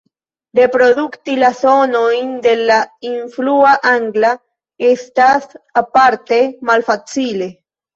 Reprodukti 0.59 1.35
la 1.43 1.51
sonojn 1.57 2.33
de 2.47 2.55
la 2.71 2.79
influa 3.11 3.77
angla 3.93 4.35
estas 4.93 5.51
aparte 5.87 6.47
malfacile. 6.75 7.57